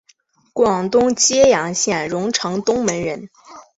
[0.51, 3.29] 广东揭阳县榕城东门人。